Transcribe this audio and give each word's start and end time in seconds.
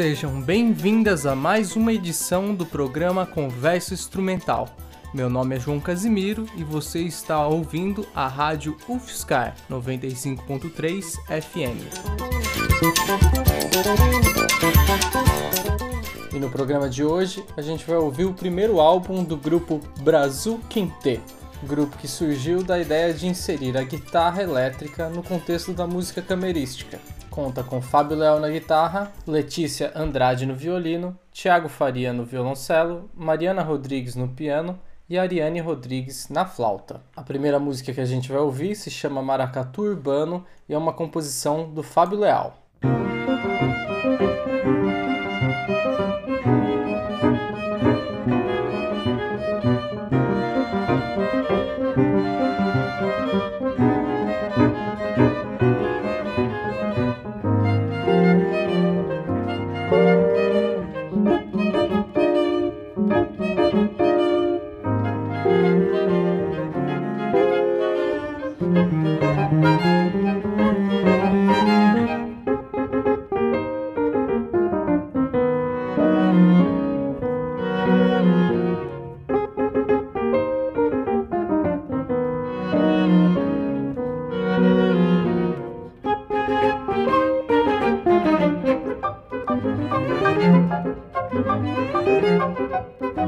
Sejam 0.00 0.40
bem-vindas 0.40 1.26
a 1.26 1.36
mais 1.36 1.76
uma 1.76 1.92
edição 1.92 2.54
do 2.54 2.64
programa 2.64 3.26
Conversa 3.26 3.92
Instrumental. 3.92 4.74
Meu 5.12 5.28
nome 5.28 5.56
é 5.56 5.60
João 5.60 5.78
Casimiro 5.78 6.46
e 6.56 6.64
você 6.64 7.00
está 7.00 7.46
ouvindo 7.46 8.06
a 8.14 8.26
rádio 8.26 8.78
UFSCar 8.88 9.54
95.3 9.70 11.02
FM. 11.42 11.84
E 16.32 16.38
no 16.38 16.48
programa 16.48 16.88
de 16.88 17.04
hoje 17.04 17.44
a 17.54 17.60
gente 17.60 17.86
vai 17.86 17.98
ouvir 17.98 18.24
o 18.24 18.32
primeiro 18.32 18.80
álbum 18.80 19.22
do 19.22 19.36
grupo 19.36 19.82
Brasil 20.00 20.58
Quintet, 20.70 21.20
grupo 21.64 21.98
que 21.98 22.08
surgiu 22.08 22.62
da 22.62 22.80
ideia 22.80 23.12
de 23.12 23.26
inserir 23.26 23.76
a 23.76 23.82
guitarra 23.82 24.42
elétrica 24.42 25.10
no 25.10 25.22
contexto 25.22 25.74
da 25.74 25.86
música 25.86 26.22
camerística. 26.22 26.98
Conta 27.30 27.62
com 27.62 27.80
Fábio 27.80 28.16
Leal 28.16 28.40
na 28.40 28.48
guitarra, 28.50 29.12
Letícia 29.24 29.92
Andrade 29.94 30.44
no 30.44 30.54
violino, 30.54 31.16
Tiago 31.30 31.68
Faria 31.68 32.12
no 32.12 32.24
violoncelo, 32.24 33.08
Mariana 33.14 33.62
Rodrigues 33.62 34.16
no 34.16 34.26
piano 34.26 34.76
e 35.08 35.16
Ariane 35.16 35.60
Rodrigues 35.60 36.28
na 36.28 36.44
flauta. 36.44 37.00
A 37.14 37.22
primeira 37.22 37.60
música 37.60 37.92
que 37.92 38.00
a 38.00 38.04
gente 38.04 38.28
vai 38.32 38.40
ouvir 38.40 38.74
se 38.74 38.90
chama 38.90 39.22
Maracatu 39.22 39.82
Urbano 39.82 40.44
e 40.68 40.74
é 40.74 40.78
uma 40.78 40.92
composição 40.92 41.70
do 41.70 41.84
Fábio 41.84 42.18
Leal. 42.18 42.58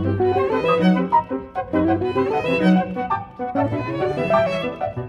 Thank 0.05 0.21
you. 4.97 5.02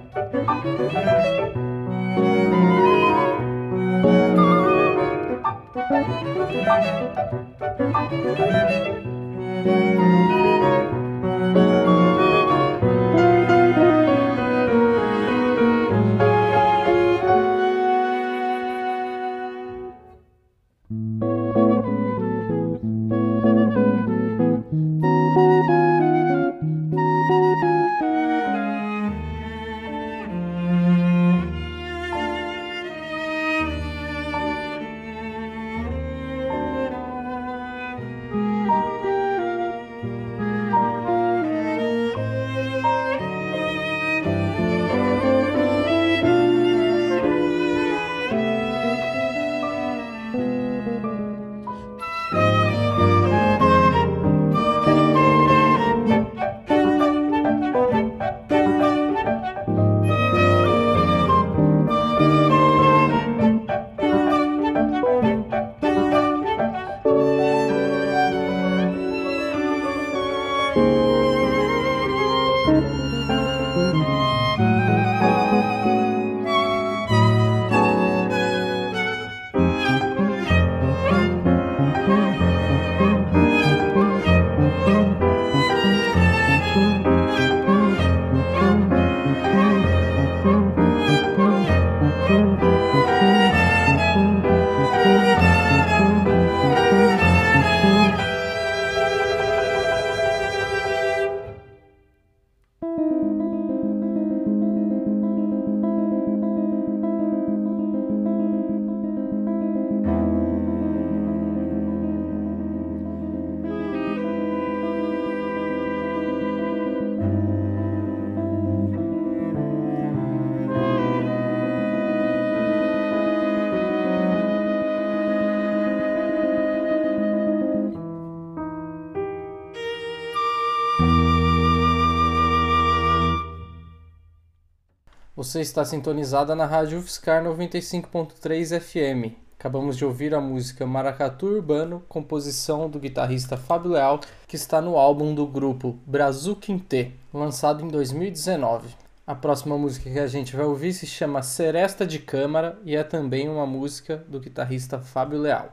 Você 135.53 135.61
está 135.61 135.85
sintonizada 135.85 136.55
na 136.55 136.65
Rádio 136.65 136.97
UFSCar 136.97 137.43
95.3 137.43 138.81
FM. 138.81 139.35
Acabamos 139.53 139.95
de 139.95 140.03
ouvir 140.03 140.33
a 140.33 140.41
música 140.41 140.83
Maracatu 140.83 141.45
Urbano, 141.45 142.03
composição 142.09 142.89
do 142.89 142.99
guitarrista 142.99 143.55
Fábio 143.55 143.91
Leal, 143.91 144.19
que 144.47 144.55
está 144.55 144.81
no 144.81 144.97
álbum 144.97 145.35
do 145.35 145.45
grupo 145.45 145.95
Brasil 146.07 146.55
Quintet, 146.55 147.13
lançado 147.31 147.85
em 147.85 147.87
2019. 147.87 148.95
A 149.27 149.35
próxima 149.35 149.77
música 149.77 150.09
que 150.09 150.17
a 150.17 150.25
gente 150.25 150.55
vai 150.55 150.65
ouvir 150.65 150.91
se 150.91 151.05
chama 151.05 151.43
Seresta 151.43 152.03
de 152.03 152.17
Câmara 152.17 152.79
e 152.83 152.95
é 152.95 153.03
também 153.03 153.47
uma 153.47 153.67
música 153.67 154.25
do 154.27 154.39
guitarrista 154.39 154.97
Fábio 154.97 155.37
Leal. 155.37 155.71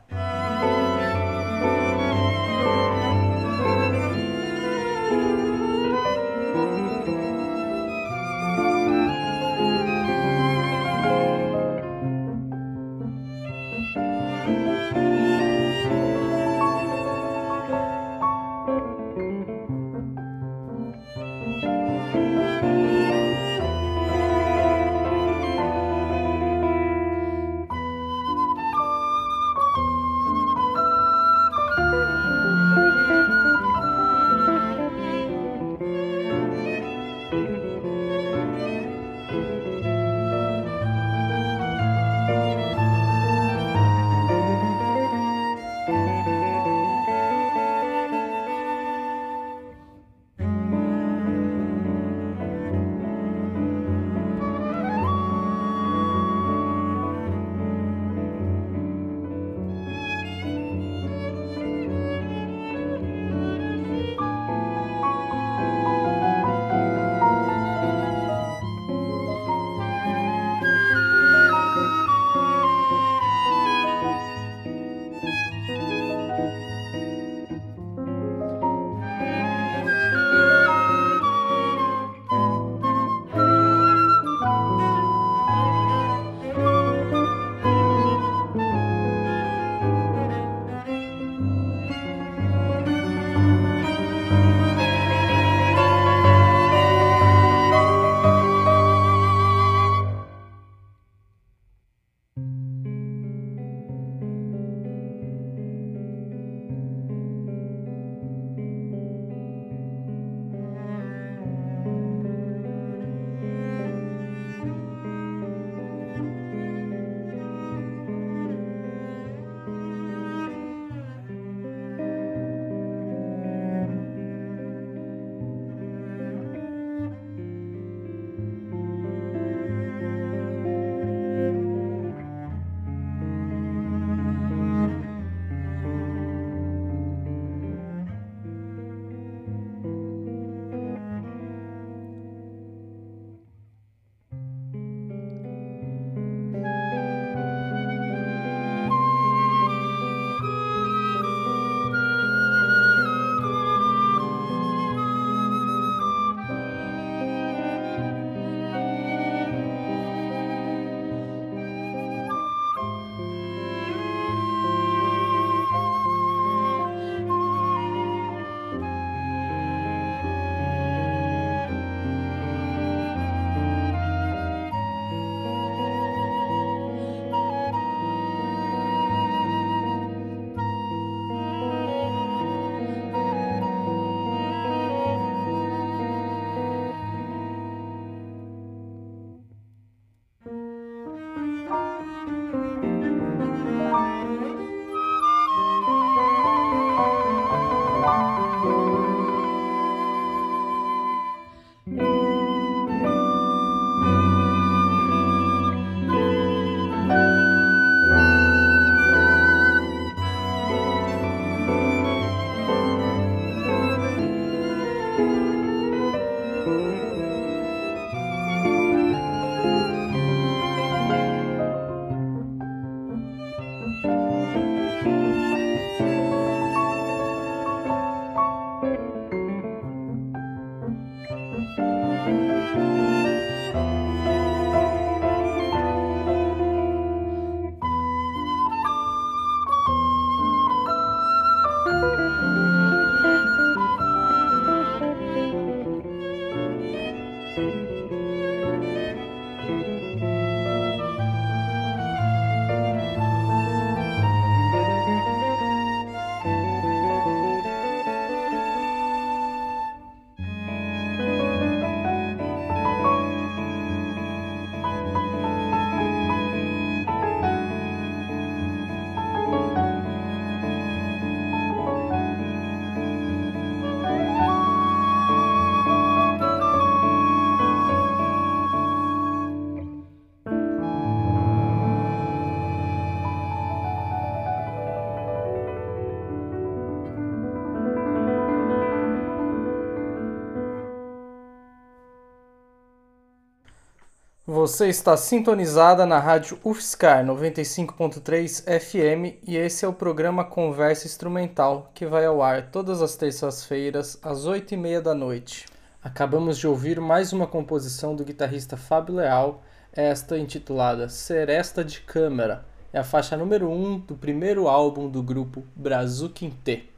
Você 294.52 294.88
está 294.88 295.16
sintonizada 295.16 296.04
na 296.04 296.18
rádio 296.18 296.58
UFSCar 296.64 297.24
95.3 297.24 298.64
FM 298.80 299.38
e 299.46 299.56
esse 299.56 299.84
é 299.84 299.88
o 299.88 299.92
programa 299.92 300.42
Conversa 300.44 301.06
Instrumental 301.06 301.88
que 301.94 302.04
vai 302.04 302.26
ao 302.26 302.42
ar 302.42 302.68
todas 302.72 303.00
as 303.00 303.14
terças-feiras 303.14 304.18
às 304.20 304.48
8h30 304.48 305.02
da 305.02 305.14
noite. 305.14 305.66
Acabamos 306.02 306.58
de 306.58 306.66
ouvir 306.66 307.00
mais 307.00 307.32
uma 307.32 307.46
composição 307.46 308.16
do 308.16 308.24
guitarrista 308.24 308.76
Fábio 308.76 309.14
Leal, 309.14 309.62
esta 309.92 310.36
intitulada 310.36 311.08
Seresta 311.08 311.84
de 311.84 312.00
Câmara. 312.00 312.64
É 312.92 312.98
a 312.98 313.04
faixa 313.04 313.36
número 313.36 313.68
1 313.68 313.72
um 313.72 313.98
do 314.00 314.16
primeiro 314.16 314.66
álbum 314.66 315.08
do 315.08 315.22
grupo 315.22 315.62
Brasil 315.76 316.28
Quintet. 316.28 316.90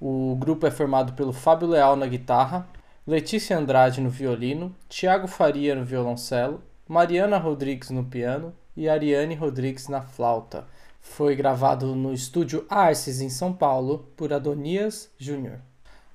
O 0.00 0.34
grupo 0.34 0.66
é 0.66 0.72
formado 0.72 1.12
pelo 1.12 1.32
Fábio 1.32 1.68
Leal 1.68 1.94
na 1.94 2.08
guitarra, 2.08 2.66
Letícia 3.06 3.58
Andrade 3.58 4.00
no 4.00 4.08
violino, 4.08 4.74
Tiago 4.88 5.26
Faria 5.26 5.74
no 5.74 5.84
violoncelo, 5.84 6.62
Mariana 6.88 7.36
Rodrigues 7.36 7.90
no 7.90 8.02
piano 8.02 8.54
e 8.74 8.88
Ariane 8.88 9.34
Rodrigues 9.34 9.88
na 9.88 10.00
flauta. 10.00 10.66
Foi 11.02 11.36
gravado 11.36 11.94
no 11.94 12.14
estúdio 12.14 12.64
Arces, 12.66 13.20
em 13.20 13.28
São 13.28 13.52
Paulo, 13.52 14.08
por 14.16 14.32
Adonias 14.32 15.10
Júnior. 15.18 15.58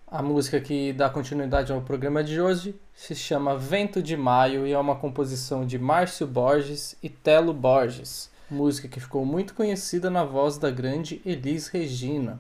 A 0.08 0.24
música 0.24 0.60
que 0.60 0.92
dá 0.92 1.12
continuidade 1.12 1.72
ao 1.72 1.80
programa 1.80 2.24
de 2.24 2.42
hoje 2.42 2.74
se 2.96 3.14
chama 3.14 3.56
Vento 3.56 4.02
de 4.02 4.18
Maio 4.18 4.66
e 4.66 4.72
é 4.72 4.80
uma 4.80 4.96
composição 4.96 5.68
de 5.68 5.78
Márcio 5.78 6.26
Borges 6.26 6.96
e 7.04 7.08
Telo 7.08 7.54
Borges, 7.54 8.32
música 8.50 8.88
que 8.88 9.00
ficou 9.00 9.24
muito 9.24 9.54
conhecida 9.54 10.10
na 10.10 10.24
voz 10.24 10.58
da 10.58 10.72
grande 10.72 11.22
Elis 11.24 11.68
Regina. 11.68 12.40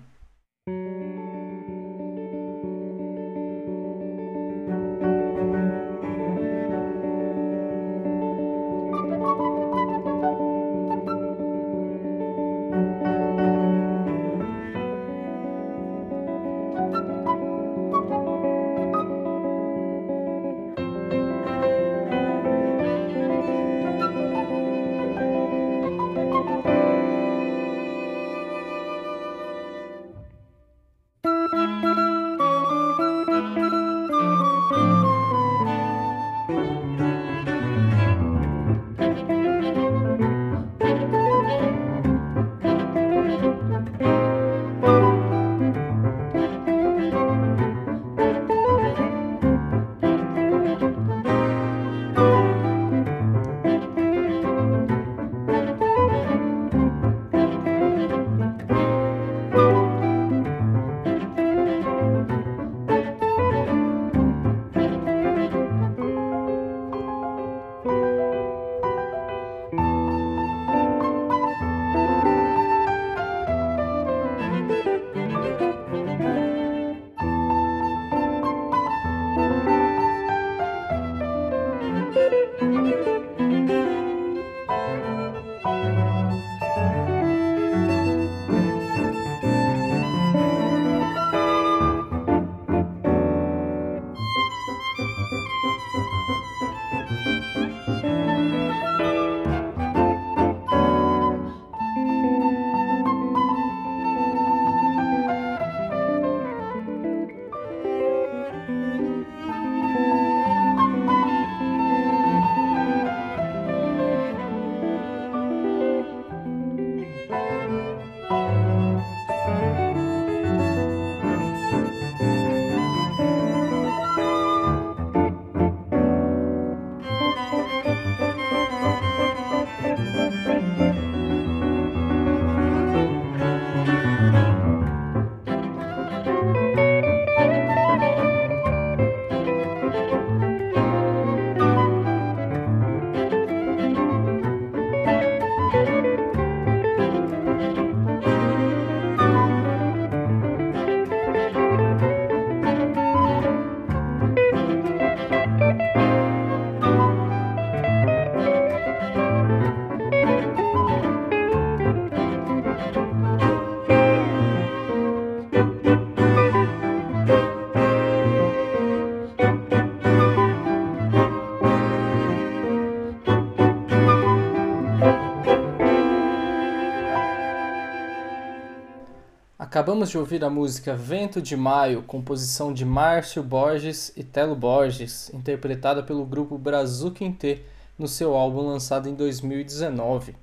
Acabamos 179.80 180.10
de 180.10 180.18
ouvir 180.18 180.44
a 180.44 180.50
música 180.50 180.94
Vento 180.94 181.42
de 181.42 181.56
Maio, 181.56 182.04
composição 182.04 182.74
de 182.74 182.84
Márcio 182.84 183.42
Borges 183.42 184.12
e 184.14 184.26
Telo 184.26 184.54
Borges, 184.54 185.34
interpretada 185.34 186.04
pelo 186.04 186.26
grupo 186.26 186.58
Brasil 186.58 187.10
Quintet 187.12 187.64
no 187.98 188.06
seu 188.06 188.36
álbum 188.36 188.68
lançado 188.68 189.08
em 189.08 189.16
2019. 189.16 190.36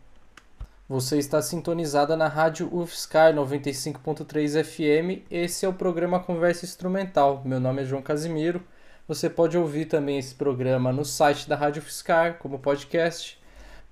Você 0.89 1.19
está 1.19 1.43
sintonizada 1.43 2.17
na 2.17 2.29
rádio 2.29 2.75
UFSCar 2.75 3.35
95.3 3.35 4.65
FM. 4.65 5.27
Esse 5.31 5.67
é 5.67 5.69
o 5.69 5.75
programa 5.75 6.19
Conversa 6.19 6.65
Instrumental. 6.65 7.43
Meu 7.45 7.61
nome 7.61 7.83
é 7.83 7.85
João 7.85 8.01
Casimiro. 8.01 8.63
Você 9.07 9.29
pode 9.29 9.59
ouvir 9.59 9.85
também 9.85 10.19
esse 10.19 10.35
programa 10.35 10.95
no 10.95 11.05
site 11.05 11.47
da 11.47 11.57
Rádio 11.57 11.83
UFSCar 11.83 12.39
como 12.39 12.59
podcast, 12.59 13.39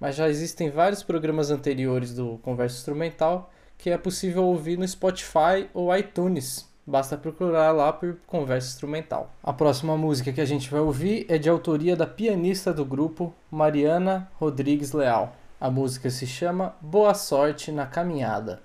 mas 0.00 0.16
já 0.16 0.26
existem 0.26 0.70
vários 0.70 1.02
programas 1.02 1.50
anteriores 1.50 2.14
do 2.14 2.38
Conversa 2.38 2.78
Instrumental 2.78 3.50
que 3.84 3.90
é 3.90 3.98
possível 3.98 4.46
ouvir 4.46 4.78
no 4.78 4.88
Spotify 4.88 5.68
ou 5.74 5.94
iTunes. 5.94 6.66
Basta 6.86 7.18
procurar 7.18 7.70
lá 7.70 7.92
por 7.92 8.16
Conversa 8.26 8.68
Instrumental. 8.68 9.30
A 9.42 9.52
próxima 9.52 9.94
música 9.94 10.32
que 10.32 10.40
a 10.40 10.44
gente 10.46 10.70
vai 10.70 10.80
ouvir 10.80 11.26
é 11.28 11.36
de 11.36 11.50
autoria 11.50 11.94
da 11.94 12.06
pianista 12.06 12.72
do 12.72 12.82
grupo, 12.82 13.34
Mariana 13.50 14.26
Rodrigues 14.40 14.92
Leal. 14.92 15.36
A 15.60 15.70
música 15.70 16.08
se 16.08 16.26
chama 16.26 16.74
Boa 16.80 17.12
Sorte 17.12 17.70
na 17.70 17.84
Caminhada. 17.84 18.62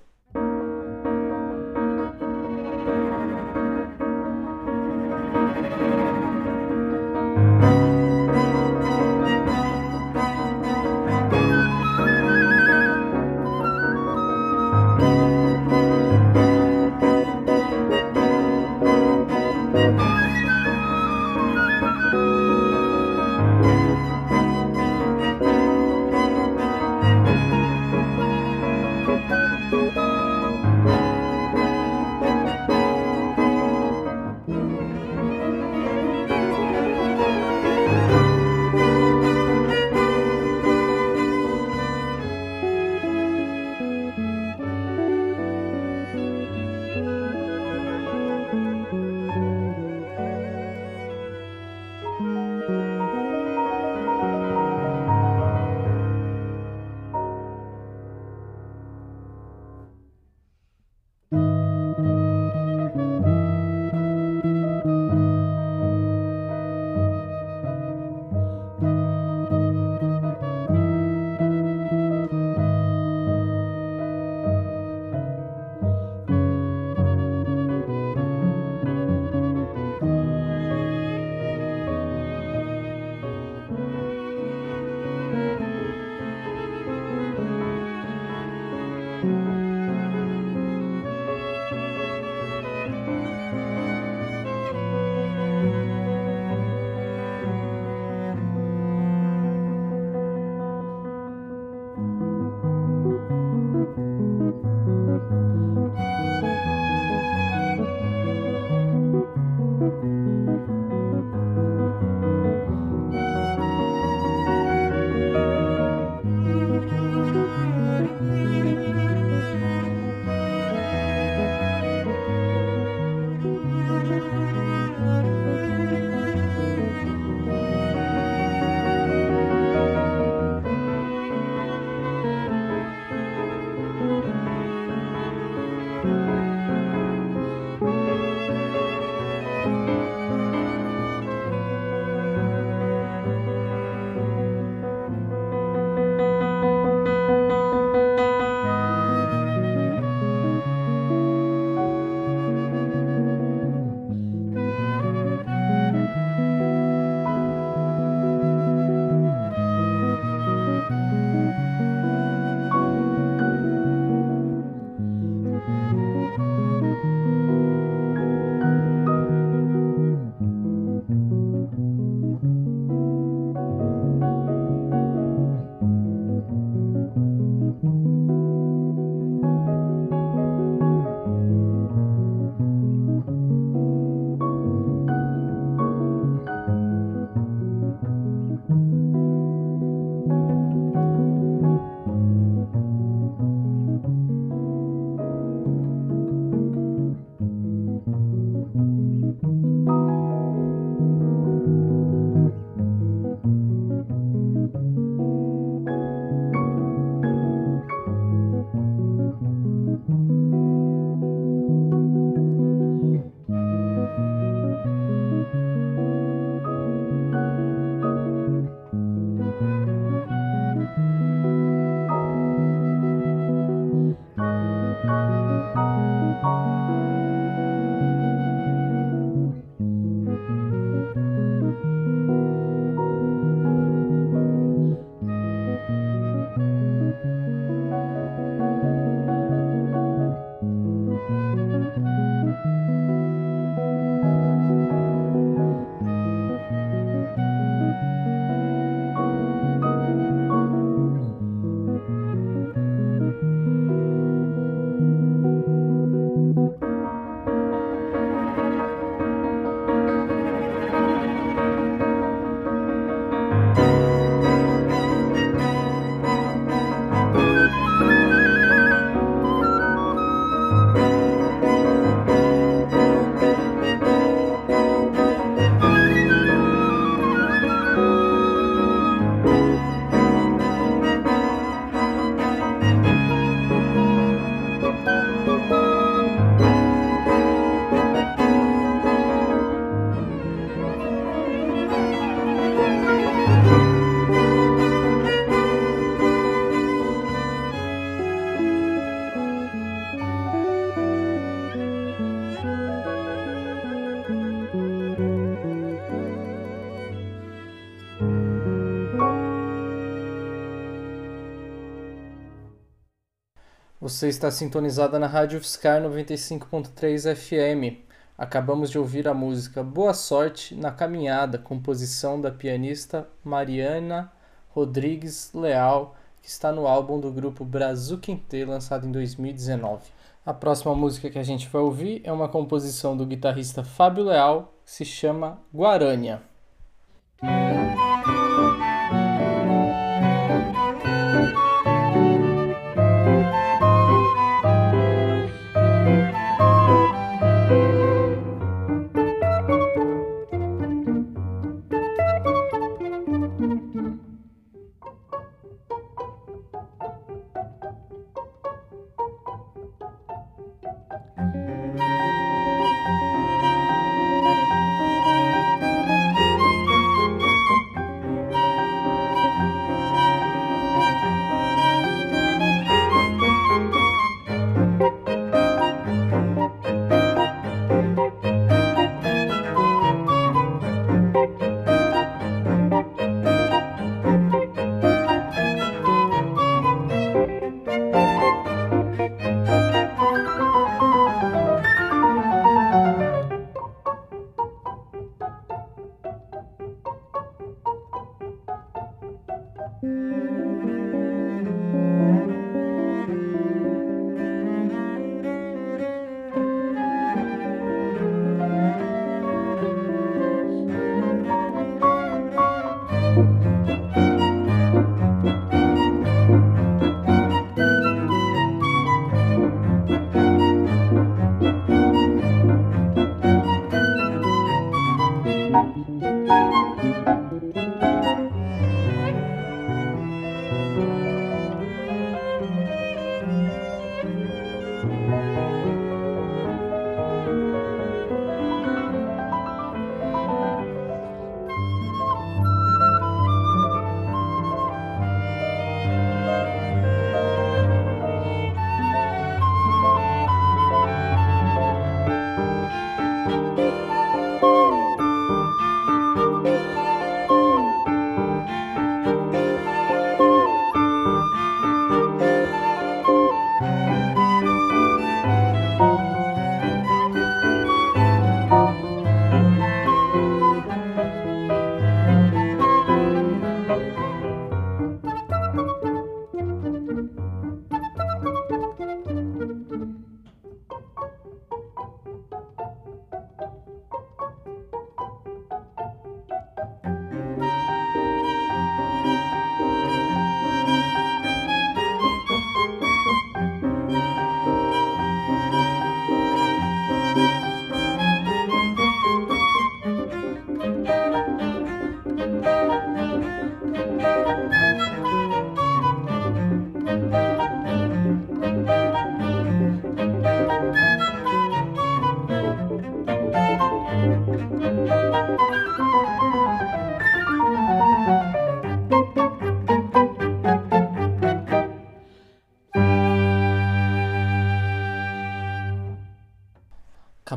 Você 314.10 314.26
está 314.26 314.50
sintonizada 314.50 315.20
na 315.20 315.28
Rádio 315.28 315.60
UFSCar 315.60 316.02
95.3 316.02 317.32
FM. 317.32 318.02
Acabamos 318.36 318.90
de 318.90 318.98
ouvir 318.98 319.28
a 319.28 319.32
música 319.32 319.84
Boa 319.84 320.12
Sorte 320.12 320.74
na 320.74 320.90
Caminhada, 320.90 321.58
composição 321.58 322.40
da 322.40 322.50
pianista 322.50 323.28
Mariana 323.44 324.32
Rodrigues 324.70 325.52
Leal, 325.54 326.16
que 326.42 326.48
está 326.48 326.72
no 326.72 326.88
álbum 326.88 327.20
do 327.20 327.30
grupo 327.30 327.64
Brasil 327.64 328.18
Quintet, 328.18 328.64
lançado 328.64 329.06
em 329.06 329.12
2019. 329.12 330.02
A 330.44 330.52
próxima 330.52 330.92
música 330.92 331.30
que 331.30 331.38
a 331.38 331.44
gente 331.44 331.68
vai 331.68 331.80
ouvir 331.80 332.20
é 332.24 332.32
uma 332.32 332.48
composição 332.48 333.16
do 333.16 333.24
guitarrista 333.24 333.84
Fábio 333.84 334.24
Leal, 334.24 334.74
que 334.84 334.90
se 334.90 335.04
chama 335.04 335.60
Guarânia. 335.72 336.42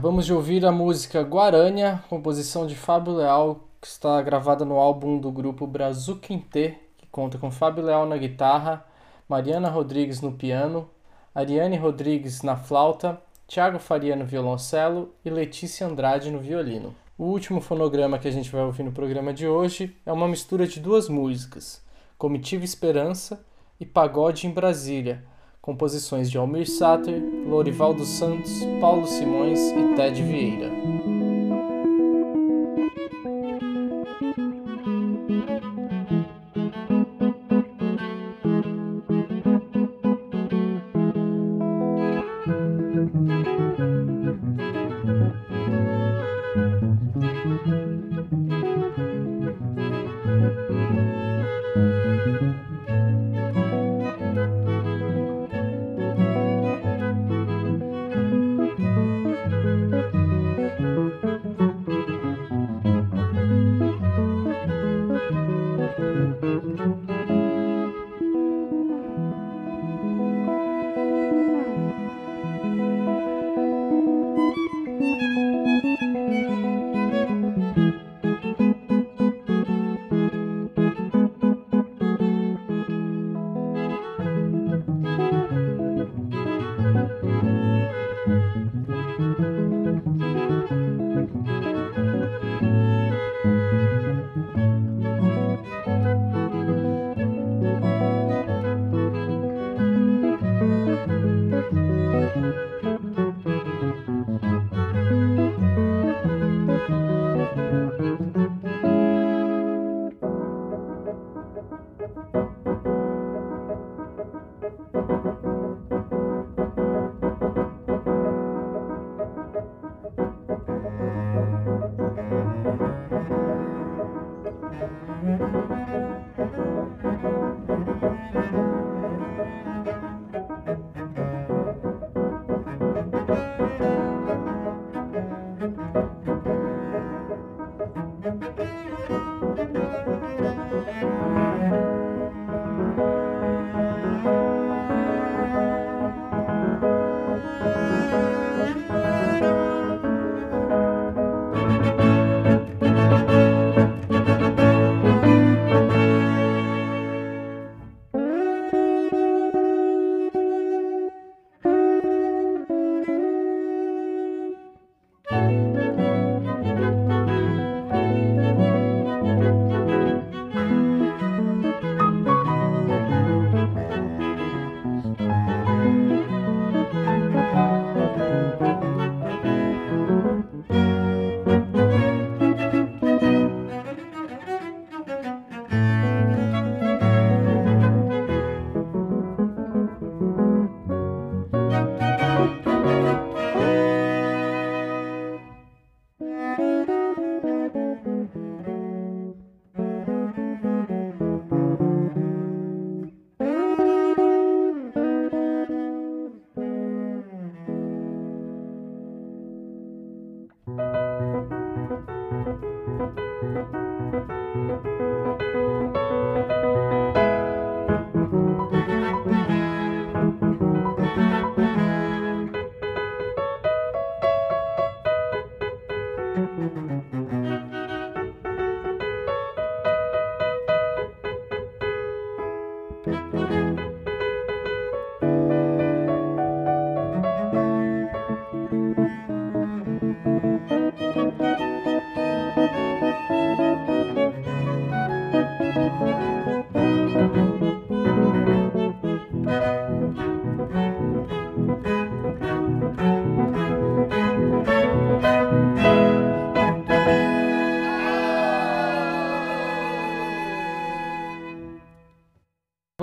Acabamos 0.03 0.25
de 0.25 0.33
ouvir 0.33 0.65
a 0.65 0.71
música 0.71 1.21
Guarânia, 1.21 2.03
composição 2.09 2.65
de 2.65 2.75
Fábio 2.75 3.13
Leal, 3.13 3.69
que 3.79 3.87
está 3.87 4.21
gravada 4.21 4.65
no 4.65 4.79
álbum 4.79 5.19
do 5.19 5.31
grupo 5.31 5.67
Brasil 5.67 6.17
Quintet, 6.17 6.79
que 6.97 7.07
conta 7.11 7.37
com 7.37 7.51
Fábio 7.51 7.85
Leal 7.85 8.05
na 8.05 8.17
guitarra, 8.17 8.85
Mariana 9.29 9.69
Rodrigues 9.69 10.19
no 10.19 10.31
piano, 10.31 10.89
Ariane 11.33 11.77
Rodrigues 11.77 12.41
na 12.41 12.57
flauta, 12.57 13.21
Tiago 13.47 13.77
Faria 13.77 14.15
no 14.15 14.25
violoncelo 14.25 15.13
e 15.23 15.29
Letícia 15.29 15.85
Andrade 15.85 16.31
no 16.31 16.39
violino. 16.39 17.02
O 17.15 17.25
último 17.25 17.61
fonograma 17.61 18.17
que 18.17 18.27
a 18.27 18.31
gente 18.31 18.49
vai 18.49 18.63
ouvir 18.63 18.81
no 18.81 18.91
programa 18.91 19.31
de 19.31 19.47
hoje 19.47 19.95
é 20.03 20.11
uma 20.11 20.27
mistura 20.27 20.65
de 20.65 20.79
duas 20.79 21.07
músicas, 21.07 21.79
Comitiva 22.17 22.65
Esperança 22.65 23.45
e 23.79 23.85
Pagode 23.85 24.47
em 24.47 24.49
Brasília, 24.49 25.23
Composições 25.61 26.31
de 26.31 26.39
Almir 26.39 26.67
Sater, 26.67 27.21
Lorival 27.47 27.93
dos 27.93 28.07
Santos, 28.07 28.51
Paulo 28.81 29.05
Simões 29.05 29.59
e 29.59 29.95
Ted 29.95 30.23
Vieira. 30.23 30.82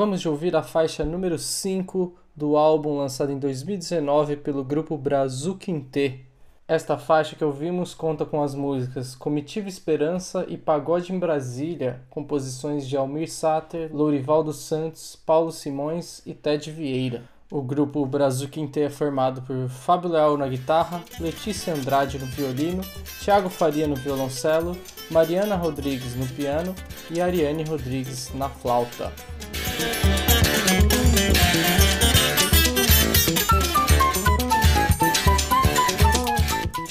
Vamos 0.00 0.24
ouvir 0.24 0.56
a 0.56 0.62
faixa 0.62 1.04
número 1.04 1.38
5 1.38 2.14
do 2.34 2.56
álbum 2.56 2.96
lançado 2.96 3.32
em 3.32 3.38
2019 3.38 4.36
pelo 4.36 4.64
grupo 4.64 4.96
Brasil. 4.96 5.58
Esta 6.66 6.96
faixa 6.96 7.36
que 7.36 7.44
ouvimos 7.44 7.92
conta 7.92 8.24
com 8.24 8.42
as 8.42 8.54
músicas 8.54 9.14
Comitiva 9.14 9.68
Esperança 9.68 10.46
e 10.48 10.56
Pagode 10.56 11.12
em 11.12 11.18
Brasília, 11.18 12.00
composições 12.08 12.88
de 12.88 12.96
Almir 12.96 13.30
Sater, 13.30 13.94
Lourival 13.94 14.42
dos 14.42 14.60
Santos, 14.60 15.16
Paulo 15.16 15.52
Simões 15.52 16.22
e 16.24 16.32
Ted 16.32 16.70
Vieira. 16.70 17.22
O 17.50 17.60
grupo 17.60 18.06
Brasil 18.06 18.48
é 18.76 18.88
formado 18.88 19.42
por 19.42 19.68
Fábio 19.68 20.08
Leal 20.08 20.38
na 20.38 20.48
guitarra, 20.48 21.04
Letícia 21.20 21.74
Andrade 21.74 22.18
no 22.18 22.24
violino, 22.24 22.82
Thiago 23.22 23.50
Faria 23.50 23.86
no 23.86 23.96
violoncelo, 23.96 24.74
Mariana 25.10 25.56
Rodrigues 25.56 26.16
no 26.16 26.26
piano 26.26 26.74
e 27.10 27.20
Ariane 27.20 27.64
Rodrigues 27.64 28.32
na 28.32 28.48
flauta. 28.48 29.12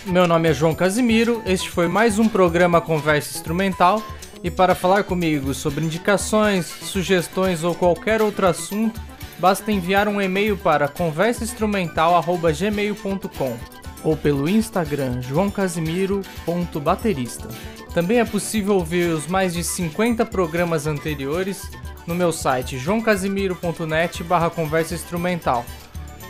Meu 0.05 0.27
nome 0.27 0.49
é 0.49 0.53
João 0.53 0.73
Casimiro, 0.73 1.43
este 1.45 1.69
foi 1.69 1.87
mais 1.87 2.17
um 2.17 2.27
programa 2.27 2.81
Conversa 2.81 3.37
Instrumental. 3.37 4.01
E 4.43 4.49
para 4.49 4.73
falar 4.73 5.03
comigo 5.03 5.53
sobre 5.53 5.85
indicações, 5.85 6.65
sugestões 6.65 7.63
ou 7.63 7.75
qualquer 7.75 8.19
outro 8.21 8.47
assunto, 8.47 8.99
basta 9.37 9.71
enviar 9.71 10.07
um 10.07 10.19
e-mail 10.19 10.57
para 10.57 10.87
conversainstrumental@gmail.com 10.87 13.57
ou 14.03 14.17
pelo 14.17 14.49
Instagram 14.49 15.21
joãocasimiro.baterista. 15.21 17.47
Também 17.93 18.19
é 18.19 18.25
possível 18.25 18.73
ouvir 18.75 19.11
os 19.11 19.27
mais 19.27 19.53
de 19.53 19.63
50 19.63 20.25
programas 20.25 20.87
anteriores 20.87 21.69
no 22.09 22.15
meu 22.15 22.31
site 22.31 22.75
joãocasimiro.net 22.79 24.23
barra 24.23 24.49
conversa 24.49 24.95
instrumental. 24.95 25.63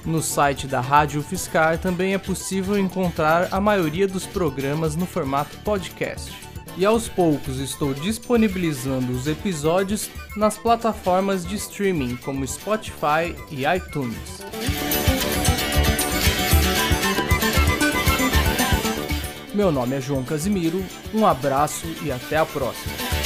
No 0.05 0.21
site 0.21 0.67
da 0.67 0.81
Rádio 0.81 1.23
Fiscar 1.23 1.77
também 1.77 2.13
é 2.13 2.17
possível 2.17 2.77
encontrar 2.77 3.47
a 3.49 3.61
maioria 3.61 4.05
dos 4.05 4.25
programas 4.25 4.97
no 4.97 5.05
formato 5.05 5.57
podcast. 5.59 6.33
E 6.75 6.85
aos 6.85 7.07
poucos 7.07 7.59
estou 7.59 7.93
disponibilizando 7.93 9.13
os 9.13 9.25
episódios 9.25 10.09
nas 10.35 10.57
plataformas 10.57 11.45
de 11.45 11.55
streaming 11.55 12.17
como 12.17 12.45
Spotify 12.45 13.33
e 13.49 13.63
iTunes. 13.65 14.43
Meu 19.53 19.71
nome 19.71 19.95
é 19.95 20.01
João 20.01 20.23
Casimiro, 20.23 20.83
um 21.13 21.25
abraço 21.25 21.87
e 22.03 22.11
até 22.11 22.35
a 22.35 22.45
próxima. 22.45 23.18